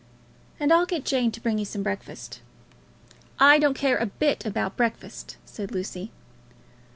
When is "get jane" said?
0.87-1.31